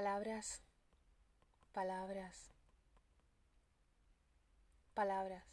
Palabras, 0.00 0.62
palabras, 1.72 2.52
palabras. 4.94 5.44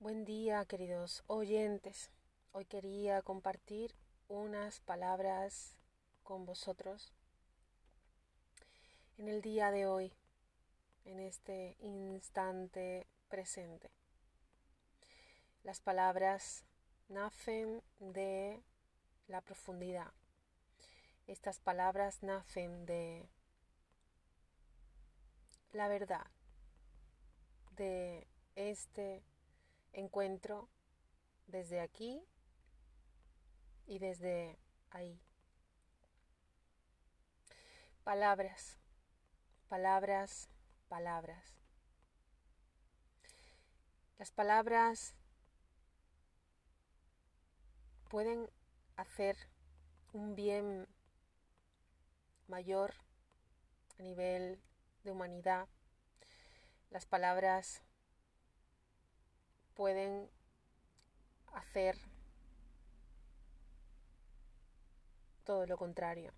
Buen 0.00 0.24
día, 0.24 0.64
queridos 0.64 1.22
oyentes. 1.28 2.10
Hoy 2.50 2.64
quería 2.64 3.22
compartir 3.22 3.94
unas 4.26 4.80
palabras 4.80 5.76
con 6.24 6.46
vosotros 6.46 7.12
en 9.16 9.28
el 9.28 9.40
día 9.40 9.70
de 9.70 9.86
hoy, 9.86 10.12
en 11.04 11.20
este 11.20 11.76
instante 11.78 13.06
presente. 13.28 13.92
Las 15.62 15.80
palabras 15.80 16.64
nacen 17.08 17.84
de 18.00 18.64
la 19.28 19.40
profundidad 19.42 20.10
estas 21.30 21.60
palabras 21.60 22.24
nacen 22.24 22.86
de 22.86 23.30
la 25.70 25.86
verdad, 25.86 26.26
de 27.76 28.26
este 28.56 29.22
encuentro 29.92 30.68
desde 31.46 31.80
aquí 31.80 32.20
y 33.86 34.00
desde 34.00 34.58
ahí. 34.90 35.22
Palabras, 38.02 38.80
palabras, 39.68 40.48
palabras. 40.88 41.54
Las 44.18 44.32
palabras 44.32 45.14
pueden 48.08 48.50
hacer 48.96 49.36
un 50.12 50.34
bien 50.34 50.88
mayor 52.50 52.92
a 53.98 54.02
nivel 54.02 54.60
de 55.04 55.12
humanidad. 55.12 55.68
Las 56.90 57.06
palabras 57.06 57.82
pueden 59.74 60.28
hacer 61.54 61.96
todo 65.44 65.66
lo 65.66 65.78
contrario. 65.78 66.32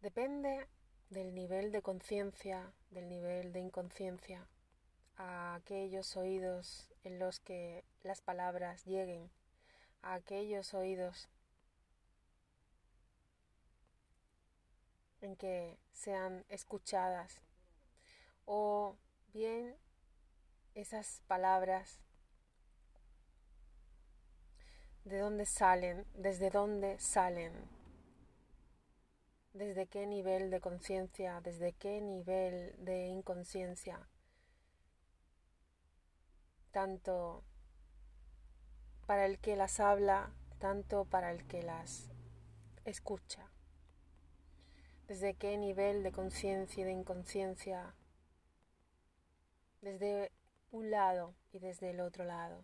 Depende 0.00 0.66
del 1.10 1.34
nivel 1.34 1.70
de 1.72 1.82
conciencia, 1.82 2.72
del 2.90 3.08
nivel 3.08 3.52
de 3.52 3.60
inconsciencia, 3.60 4.46
a 5.16 5.54
aquellos 5.54 6.16
oídos 6.16 6.90
en 7.04 7.18
los 7.18 7.40
que 7.40 7.84
las 8.02 8.20
palabras 8.20 8.84
lleguen, 8.84 9.30
a 10.02 10.14
aquellos 10.14 10.72
oídos 10.74 11.28
en 15.20 15.36
que 15.36 15.78
sean 15.92 16.44
escuchadas. 16.48 17.40
O 18.44 18.96
bien 19.32 19.76
esas 20.74 21.22
palabras 21.26 22.00
de 25.04 25.18
dónde 25.18 25.46
salen, 25.46 26.06
desde 26.14 26.50
dónde 26.50 26.98
salen, 26.98 27.52
desde 29.52 29.86
qué 29.86 30.06
nivel 30.06 30.50
de 30.50 30.60
conciencia, 30.60 31.40
desde 31.40 31.72
qué 31.72 32.00
nivel 32.00 32.74
de 32.84 33.06
inconsciencia, 33.06 34.06
tanto 36.70 37.42
para 39.06 39.24
el 39.26 39.38
que 39.38 39.56
las 39.56 39.80
habla, 39.80 40.32
tanto 40.58 41.06
para 41.06 41.32
el 41.32 41.46
que 41.46 41.62
las 41.62 42.10
escucha 42.84 43.50
desde 45.08 45.34
qué 45.34 45.56
nivel 45.56 46.02
de 46.02 46.12
conciencia 46.12 46.82
y 46.82 46.84
de 46.84 46.92
inconsciencia, 46.92 47.94
desde 49.80 50.30
un 50.70 50.90
lado 50.90 51.34
y 51.50 51.58
desde 51.58 51.90
el 51.90 52.00
otro 52.00 52.24
lado, 52.24 52.62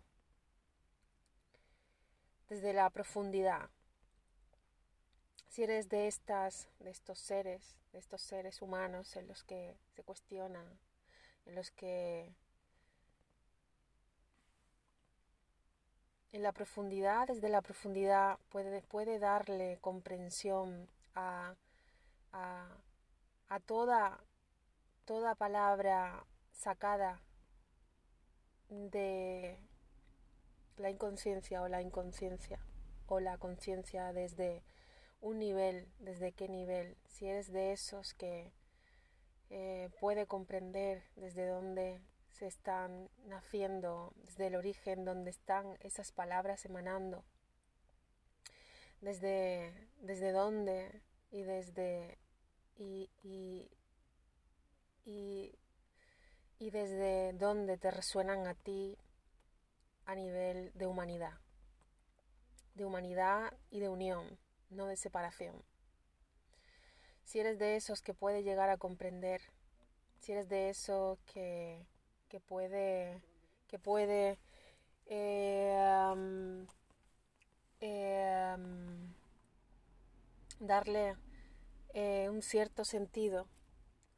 desde 2.47 2.71
la 2.71 2.89
profundidad. 2.91 3.69
Si 5.49 5.63
eres 5.63 5.89
de 5.89 6.07
estas, 6.07 6.69
de 6.79 6.91
estos 6.91 7.17
seres, 7.17 7.75
de 7.91 7.99
estos 7.99 8.21
seres 8.21 8.61
humanos 8.61 9.15
en 9.15 9.27
los 9.27 9.43
que 9.43 9.75
se 9.95 10.03
cuestionan, 10.03 10.67
en 11.47 11.55
los 11.55 11.71
que 11.71 12.31
en 16.31 16.43
la 16.43 16.51
profundidad, 16.51 17.27
desde 17.27 17.49
la 17.49 17.61
profundidad 17.61 18.37
puede, 18.49 18.81
puede 18.81 19.17
darle 19.17 19.79
comprensión 19.81 20.87
a 21.15 21.55
a, 22.35 23.59
toda, 23.65 24.19
toda 25.05 25.35
palabra 25.35 26.25
sacada 26.51 27.21
de 28.69 29.57
la 30.77 30.89
inconsciencia 30.89 31.61
o 31.61 31.67
la 31.67 31.81
inconsciencia 31.81 32.59
o 33.07 33.19
la 33.19 33.37
conciencia 33.37 34.11
desde 34.13 34.63
un 35.21 35.39
nivel, 35.39 35.87
desde 35.99 36.33
qué 36.33 36.49
nivel, 36.49 36.97
si 37.07 37.27
eres 37.27 37.51
de 37.51 37.71
esos 37.71 38.13
que 38.13 38.51
eh, 39.49 39.89
puede 39.99 40.25
comprender 40.25 41.03
desde 41.15 41.47
dónde 41.47 42.01
se 42.31 42.47
están 42.47 43.09
naciendo, 43.25 44.13
desde 44.25 44.47
el 44.47 44.55
origen 44.55 45.05
donde 45.05 45.29
están 45.29 45.77
esas 45.79 46.11
palabras 46.11 46.65
emanando, 46.65 47.23
desde, 49.01 49.71
desde 50.01 50.31
dónde 50.31 51.01
y 51.31 51.43
desde 51.43 52.17
y, 52.77 53.09
y, 53.23 53.69
y, 56.59 56.69
desde 56.69 57.33
dónde 57.33 57.77
te 57.77 57.91
resuenan 57.91 58.47
a 58.47 58.55
ti 58.55 58.97
a 60.05 60.15
nivel 60.15 60.71
de 60.73 60.87
humanidad, 60.87 61.39
de 62.73 62.85
humanidad 62.85 63.53
y 63.69 63.79
de 63.79 63.89
unión, 63.89 64.37
no 64.69 64.87
de 64.87 64.97
separación. 64.97 65.63
Si 67.23 67.39
eres 67.39 67.57
de 67.59 67.75
esos 67.75 68.01
que 68.01 68.13
puede 68.13 68.43
llegar 68.43 68.69
a 68.69 68.77
comprender, 68.77 69.41
si 70.19 70.31
eres 70.31 70.49
de 70.49 70.69
esos 70.69 71.19
que, 71.25 71.85
que 72.29 72.39
puede, 72.39 73.21
que 73.67 73.79
puede 73.79 74.37
eh, 75.07 76.65
eh, 77.79 78.55
darle 80.59 81.15
eh, 81.95 82.29
un 82.29 82.41
cierto 82.41 82.83
sentido 82.85 83.47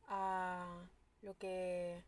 a 0.08 0.90
lo 1.22 1.36
que 1.36 2.04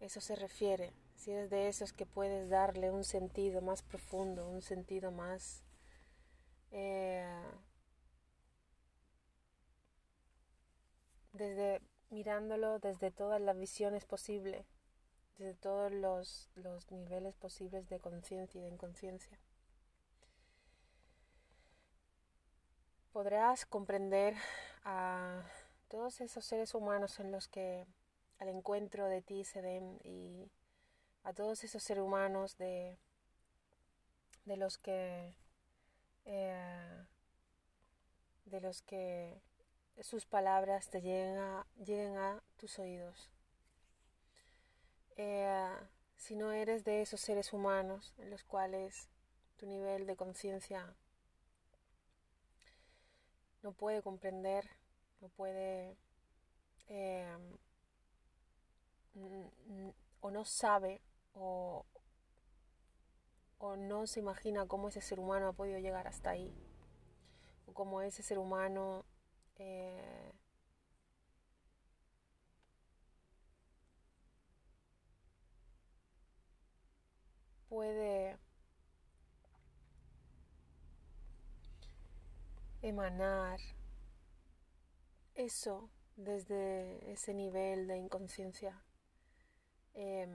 eso 0.00 0.20
se 0.20 0.34
refiere. 0.34 0.94
Si 1.14 1.30
eres 1.30 1.50
de 1.50 1.68
esos 1.68 1.92
que 1.92 2.06
puedes 2.06 2.48
darle 2.48 2.90
un 2.90 3.04
sentido 3.04 3.60
más 3.60 3.82
profundo, 3.82 4.48
un 4.48 4.62
sentido 4.62 5.12
más 5.12 5.62
eh, 6.72 7.26
desde 11.32 11.82
mirándolo 12.10 12.78
desde 12.78 13.10
todas 13.10 13.40
las 13.40 13.58
visiones 13.58 14.06
posibles, 14.06 14.66
desde 15.38 15.54
todos 15.54 15.92
los, 15.92 16.48
los 16.54 16.90
niveles 16.90 17.34
posibles 17.34 17.88
de 17.90 18.00
conciencia 18.00 18.58
y 18.58 18.62
de 18.62 18.70
inconsciencia. 18.70 19.38
podrás 23.14 23.64
comprender 23.64 24.34
a 24.84 25.42
todos 25.88 26.20
esos 26.20 26.44
seres 26.44 26.74
humanos 26.74 27.18
en 27.20 27.32
los 27.32 27.48
que 27.48 27.86
al 28.38 28.48
encuentro 28.48 29.06
de 29.06 29.22
ti 29.22 29.44
se 29.44 29.62
den 29.62 29.98
y 30.02 30.50
a 31.22 31.32
todos 31.32 31.64
esos 31.64 31.82
seres 31.82 32.02
humanos 32.02 32.58
de, 32.58 32.98
de 34.44 34.56
los 34.56 34.78
que 34.78 35.34
eh, 36.26 37.04
de 38.46 38.60
los 38.60 38.82
que 38.82 39.40
sus 40.00 40.26
palabras 40.26 40.88
te 40.88 41.00
lleguen 41.00 41.38
a, 41.38 41.66
lleguen 41.84 42.16
a 42.16 42.42
tus 42.56 42.78
oídos. 42.78 43.30
Eh, 45.16 45.70
si 46.16 46.34
no 46.34 46.52
eres 46.52 46.84
de 46.84 47.02
esos 47.02 47.20
seres 47.20 47.52
humanos 47.52 48.14
en 48.18 48.30
los 48.30 48.42
cuales 48.44 49.08
tu 49.56 49.66
nivel 49.66 50.06
de 50.06 50.16
conciencia 50.16 50.94
no 53.62 53.72
puede 53.72 54.02
comprender, 54.02 54.68
no 55.20 55.28
puede 55.30 55.96
eh, 56.88 57.36
o 60.20 60.30
no 60.30 60.44
sabe 60.44 61.00
o, 61.34 61.84
o 63.58 63.74
no 63.76 64.06
se 64.06 64.20
imagina 64.20 64.66
cómo 64.66 64.88
ese 64.88 65.00
ser 65.00 65.18
humano 65.18 65.48
ha 65.48 65.52
podido 65.52 65.78
llegar 65.80 66.06
hasta 66.06 66.30
ahí 66.30 66.54
o 67.66 67.72
cómo 67.72 68.00
ese 68.02 68.22
ser 68.22 68.38
humano 68.38 69.04
eh, 69.58 70.32
puede 77.68 78.36
emanar 82.82 83.58
eso 85.34 85.90
desde 86.16 87.12
ese 87.12 87.34
nivel 87.34 87.86
de 87.86 87.96
inconsciencia. 87.96 88.80
Em, 89.94 90.30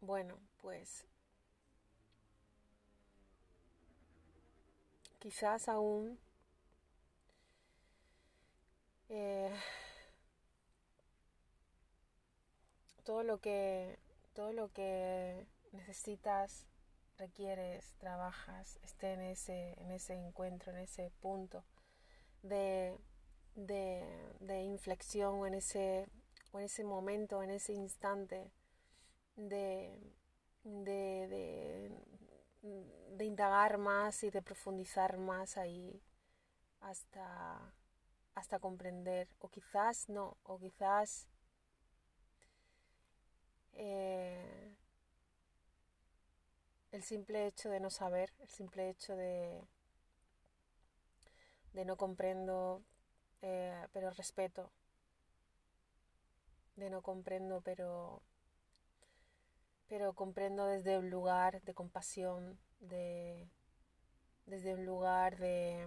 bueno, 0.00 0.38
pues 0.60 1.06
quizás 5.18 5.68
aún 5.68 6.18
eh, 9.08 9.50
todo 13.04 13.22
lo 13.22 13.40
que 13.40 13.98
todo 14.34 14.52
lo 14.52 14.72
que 14.72 15.46
necesitas 15.72 16.66
requieres 17.18 17.94
trabajas 17.98 18.78
esté 18.82 19.12
en 19.12 19.20
ese 19.20 19.74
en 19.80 19.90
ese 19.92 20.14
encuentro 20.14 20.72
en 20.72 20.78
ese 20.78 21.10
punto 21.20 21.64
de, 22.44 22.96
de, 23.56 24.62
inflexión 24.62 25.34
o 25.40 25.46
en 25.46 25.54
ese 25.54 26.06
en 26.52 26.60
ese 26.60 26.84
momento 26.84 27.42
en 27.42 27.50
ese 27.50 27.72
instante 27.72 28.52
de, 29.36 29.90
de, 30.62 31.90
de 32.62 33.24
indagar 33.24 33.78
más 33.78 34.22
y 34.22 34.30
de 34.30 34.42
profundizar 34.42 35.18
más 35.18 35.56
ahí 35.56 36.00
hasta 36.80 37.74
hasta 38.34 38.58
comprender. 38.58 39.28
O 39.38 39.48
quizás 39.48 40.08
no 40.08 40.36
o 40.44 40.58
quizás 40.58 41.28
eh, 43.72 44.74
el 46.92 47.02
simple 47.02 47.46
hecho 47.46 47.70
de 47.70 47.80
no 47.80 47.90
saber, 47.90 48.32
el 48.40 48.48
simple 48.48 48.88
hecho 48.90 49.16
de, 49.16 49.66
de 51.74 51.84
no 51.84 51.96
comprendo, 51.96 52.82
eh, 53.42 53.86
pero 53.92 54.10
respeto, 54.10 54.70
de 56.76 56.88
no 56.88 57.02
comprendo, 57.02 57.60
pero, 57.60 58.22
pero 59.88 60.14
comprendo 60.14 60.66
desde 60.66 60.98
un 60.98 61.10
lugar 61.10 61.60
de 61.62 61.74
compasión, 61.74 62.58
de, 62.80 63.46
desde 64.46 64.74
un 64.74 64.86
lugar 64.86 65.36
de, 65.36 65.86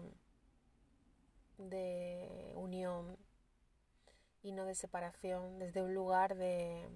de 1.58 2.52
unión 2.56 3.18
y 4.44 4.52
no 4.52 4.66
de 4.66 4.76
separación, 4.76 5.58
desde 5.58 5.82
un 5.82 5.94
lugar 5.94 6.36
de 6.36 6.88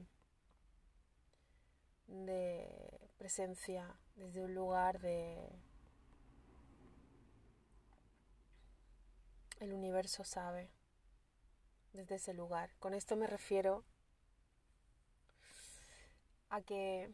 de 2.11 2.99
presencia, 3.17 3.95
desde 4.15 4.43
un 4.43 4.53
lugar 4.53 4.99
de... 4.99 5.37
El 9.61 9.73
universo 9.73 10.23
sabe, 10.23 10.71
desde 11.93 12.15
ese 12.15 12.33
lugar. 12.33 12.71
Con 12.79 12.95
esto 12.95 13.15
me 13.15 13.27
refiero 13.27 13.83
a 16.49 16.63
que 16.63 17.13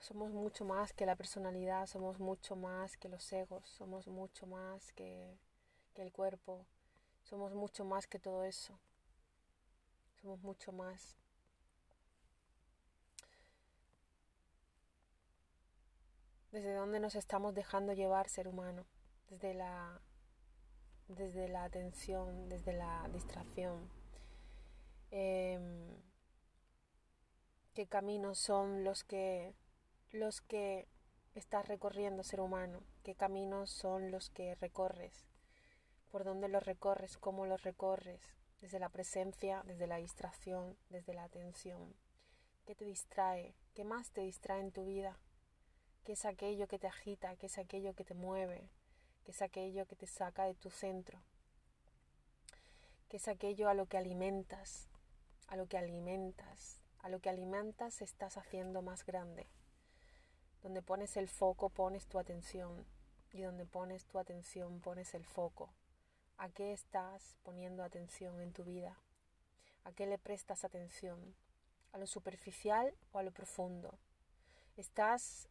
somos 0.00 0.32
mucho 0.32 0.64
más 0.64 0.94
que 0.94 1.04
la 1.04 1.14
personalidad, 1.14 1.86
somos 1.86 2.20
mucho 2.20 2.56
más 2.56 2.96
que 2.96 3.10
los 3.10 3.30
egos, 3.34 3.68
somos 3.68 4.06
mucho 4.06 4.46
más 4.46 4.94
que, 4.94 5.36
el 5.96 6.10
cuerpo, 6.10 6.64
somos 7.22 7.52
mucho 7.52 7.84
más 7.84 8.06
que 8.06 8.18
todo 8.18 8.42
eso, 8.42 8.78
somos 10.22 10.40
mucho 10.42 10.72
más. 10.72 11.18
desde 16.50 16.72
dónde 16.72 17.00
nos 17.00 17.14
estamos 17.16 17.52
dejando 17.52 17.92
llevar 17.92 18.30
ser 18.30 18.48
humano, 18.48 18.86
desde 19.28 19.52
la, 19.52 20.00
desde 21.08 21.48
la 21.48 21.64
atención, 21.64 22.48
desde 22.48 22.72
la 22.72 23.08
distracción. 23.12 23.88
Em, 25.10 25.96
qué 27.74 27.86
caminos 27.86 28.38
son 28.38 28.84
los 28.84 29.04
que 29.04 29.54
los 30.12 30.40
que 30.40 30.88
estás 31.34 31.68
recorriendo 31.68 32.22
ser 32.22 32.40
humano, 32.40 32.82
qué 33.02 33.14
caminos 33.14 33.70
son 33.70 34.10
los 34.10 34.30
que 34.30 34.54
recorres, 34.54 35.26
por 36.10 36.24
dónde 36.24 36.48
los 36.48 36.64
recorres, 36.64 37.18
cómo 37.18 37.44
los 37.46 37.62
recorres, 37.62 38.20
desde 38.60 38.78
la 38.78 38.88
presencia, 38.88 39.62
desde 39.66 39.86
la 39.86 39.96
distracción, 39.96 40.76
desde 40.88 41.12
la 41.12 41.24
atención. 41.24 41.94
¿Qué 42.64 42.74
te 42.74 42.84
distrae? 42.84 43.54
¿Qué 43.74 43.84
más 43.84 44.10
te 44.10 44.22
distrae 44.22 44.60
en 44.60 44.72
tu 44.72 44.86
vida? 44.86 45.18
qué 46.06 46.12
es 46.12 46.24
aquello 46.24 46.68
que 46.68 46.78
te 46.78 46.86
agita, 46.86 47.34
qué 47.34 47.46
es 47.46 47.58
aquello 47.58 47.94
que 47.94 48.04
te 48.04 48.14
mueve, 48.14 48.70
qué 49.26 49.32
es 49.32 49.42
aquello 49.42 49.86
que 49.86 49.96
te 49.96 50.06
saca 50.06 50.44
de 50.44 50.54
tu 50.54 50.70
centro, 50.70 51.18
qué 53.08 53.16
es 53.16 53.26
aquello 53.26 53.68
a 53.68 53.74
lo 53.74 53.86
que 53.86 53.96
alimentas, 53.96 54.86
a 55.48 55.56
lo 55.56 55.66
que 55.66 55.76
alimentas, 55.76 56.80
a 57.00 57.08
lo 57.08 57.18
que 57.18 57.28
alimentas 57.28 58.02
estás 58.02 58.36
haciendo 58.36 58.82
más 58.82 59.04
grande. 59.04 59.48
Donde 60.62 60.80
pones 60.80 61.16
el 61.16 61.28
foco 61.28 61.70
pones 61.70 62.06
tu 62.06 62.20
atención 62.20 62.86
y 63.32 63.42
donde 63.42 63.66
pones 63.66 64.04
tu 64.04 64.20
atención 64.20 64.80
pones 64.80 65.12
el 65.12 65.24
foco. 65.24 65.70
¿A 66.38 66.48
qué 66.48 66.72
estás 66.72 67.36
poniendo 67.42 67.82
atención 67.82 68.40
en 68.40 68.52
tu 68.52 68.62
vida? 68.62 68.96
¿A 69.82 69.90
qué 69.90 70.06
le 70.06 70.18
prestas 70.18 70.64
atención? 70.64 71.34
¿A 71.92 71.98
lo 71.98 72.06
superficial 72.06 72.94
o 73.10 73.18
a 73.18 73.24
lo 73.24 73.32
profundo? 73.32 73.98
¿Estás 74.76 75.48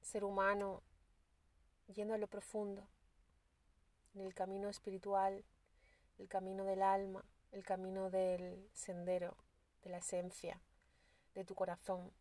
ser 0.00 0.24
humano 0.24 0.82
yendo 1.88 2.14
a 2.14 2.18
lo 2.18 2.26
profundo, 2.26 2.88
en 4.14 4.20
el 4.20 4.34
camino 4.34 4.68
espiritual, 4.68 5.44
el 6.18 6.28
camino 6.28 6.64
del 6.64 6.82
alma, 6.82 7.24
el 7.50 7.64
camino 7.64 8.10
del 8.10 8.68
sendero, 8.72 9.36
de 9.82 9.90
la 9.90 9.98
esencia, 9.98 10.60
de 11.34 11.44
tu 11.44 11.54
corazón, 11.54 12.12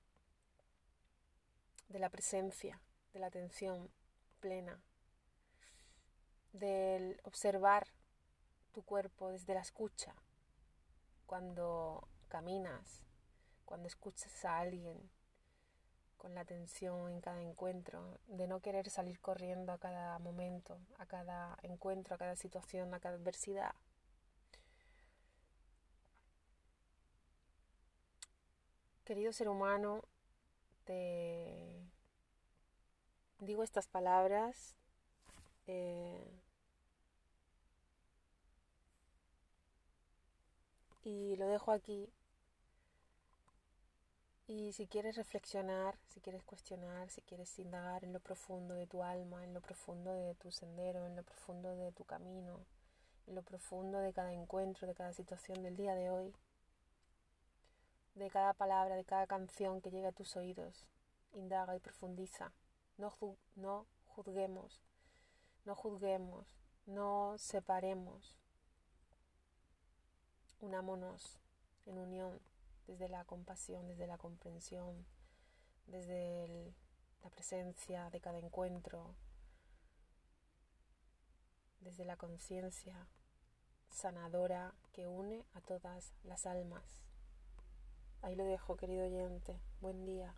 de 1.89 1.99
la 1.99 2.09
presencia, 2.09 2.81
de 3.13 3.19
la 3.19 3.27
atención 3.27 3.91
plena, 4.39 4.81
del 6.53 7.19
observar 7.23 7.87
tu 8.73 8.83
cuerpo 8.83 9.29
desde 9.29 9.53
la 9.53 9.61
escucha, 9.61 10.15
cuando 11.25 12.07
caminas, 12.27 13.03
cuando 13.65 13.87
escuchas 13.87 14.45
a 14.45 14.59
alguien, 14.59 15.09
con 16.21 16.35
la 16.35 16.41
atención 16.41 17.09
en 17.09 17.19
cada 17.19 17.41
encuentro, 17.41 18.19
de 18.27 18.47
no 18.47 18.59
querer 18.59 18.91
salir 18.91 19.19
corriendo 19.19 19.71
a 19.71 19.79
cada 19.79 20.19
momento, 20.19 20.77
a 20.99 21.07
cada 21.07 21.57
encuentro, 21.63 22.13
a 22.13 22.19
cada 22.19 22.35
situación, 22.35 22.93
a 22.93 22.99
cada 22.99 23.15
adversidad. 23.15 23.73
Querido 29.03 29.33
ser 29.33 29.49
humano, 29.49 30.03
te 30.83 31.81
digo 33.39 33.63
estas 33.63 33.87
palabras 33.87 34.75
eh, 35.65 36.39
y 41.03 41.35
lo 41.37 41.47
dejo 41.47 41.71
aquí 41.71 42.07
y 44.51 44.73
si 44.73 44.85
quieres 44.85 45.15
reflexionar, 45.15 45.97
si 46.09 46.19
quieres 46.19 46.43
cuestionar, 46.43 47.09
si 47.09 47.21
quieres 47.21 47.57
indagar 47.57 48.03
en 48.03 48.11
lo 48.11 48.19
profundo 48.19 48.75
de 48.75 48.85
tu 48.85 49.01
alma, 49.01 49.45
en 49.45 49.53
lo 49.53 49.61
profundo 49.61 50.13
de 50.13 50.35
tu 50.35 50.51
sendero, 50.51 51.05
en 51.05 51.15
lo 51.15 51.23
profundo 51.23 51.73
de 51.77 51.93
tu 51.93 52.03
camino, 52.03 52.59
en 53.27 53.35
lo 53.35 53.43
profundo 53.43 53.99
de 53.99 54.11
cada 54.11 54.33
encuentro, 54.33 54.87
de 54.87 54.93
cada 54.93 55.13
situación 55.13 55.63
del 55.63 55.77
día 55.77 55.95
de 55.95 56.09
hoy, 56.09 56.35
de 58.15 58.29
cada 58.29 58.53
palabra, 58.53 58.95
de 58.97 59.05
cada 59.05 59.25
canción 59.25 59.79
que 59.79 59.89
llegue 59.89 60.07
a 60.07 60.11
tus 60.11 60.35
oídos, 60.35 60.85
indaga 61.31 61.73
y 61.77 61.79
profundiza. 61.79 62.51
No, 62.97 63.13
no 63.55 63.85
juzguemos, 64.07 64.81
no 65.63 65.75
juzguemos, 65.75 66.45
no 66.87 67.35
separemos. 67.37 68.35
Unámonos 70.59 71.39
en 71.85 71.99
unión 71.99 72.50
desde 72.91 73.07
la 73.07 73.23
compasión, 73.23 73.87
desde 73.87 74.05
la 74.05 74.17
comprensión, 74.17 75.05
desde 75.87 76.75
la 77.23 77.29
presencia 77.29 78.09
de 78.09 78.19
cada 78.19 78.37
encuentro, 78.37 79.15
desde 81.79 82.03
la 82.03 82.17
conciencia 82.17 83.07
sanadora 83.89 84.75
que 84.91 85.07
une 85.07 85.45
a 85.53 85.61
todas 85.61 86.13
las 86.23 86.45
almas. 86.45 86.83
Ahí 88.21 88.35
lo 88.35 88.43
dejo, 88.43 88.75
querido 88.75 89.05
oyente. 89.05 89.61
Buen 89.79 90.03
día. 90.03 90.35